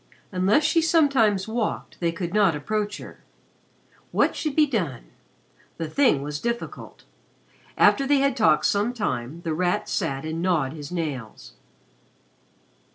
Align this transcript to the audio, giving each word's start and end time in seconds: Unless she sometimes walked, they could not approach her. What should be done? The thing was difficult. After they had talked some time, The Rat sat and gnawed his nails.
Unless 0.31 0.63
she 0.63 0.81
sometimes 0.81 1.47
walked, 1.47 1.99
they 1.99 2.11
could 2.11 2.33
not 2.33 2.55
approach 2.55 2.97
her. 2.97 3.23
What 4.11 4.35
should 4.35 4.55
be 4.55 4.65
done? 4.65 5.11
The 5.77 5.87
thing 5.87 6.23
was 6.23 6.39
difficult. 6.39 7.03
After 7.77 8.07
they 8.07 8.17
had 8.17 8.35
talked 8.35 8.65
some 8.65 8.95
time, 8.95 9.41
The 9.41 9.53
Rat 9.53 9.87
sat 9.87 10.25
and 10.25 10.41
gnawed 10.41 10.73
his 10.73 10.91
nails. 10.91 11.53